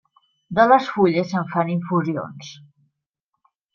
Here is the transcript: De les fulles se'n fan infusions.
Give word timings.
De 0.59 0.63
les 0.71 0.87
fulles 0.93 1.29
se'n 1.33 1.45
fan 1.51 1.69
infusions. 1.75 2.49